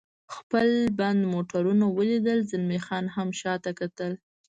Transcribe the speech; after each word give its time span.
خپل 0.35 0.67
بند 0.99 1.21
موټرونه 1.33 1.85
ولیدل، 1.97 2.39
زلمی 2.49 2.79
خان 2.85 3.05
هم 3.15 3.27
شاته 3.39 3.71
کتل. 3.79 4.11